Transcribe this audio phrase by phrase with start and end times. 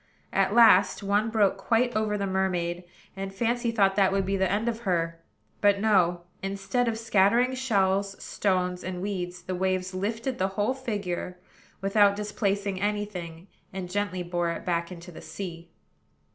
[0.33, 4.51] At last one broke quite over the mermaid, and Fancy thought that would be the
[4.51, 5.21] end of her.
[5.61, 11.37] But, no: instead of scattering shells, stones, and weeds, the waves lifted the whole figure,
[11.81, 15.69] without displacing any thing, and gently bore it back into the sea.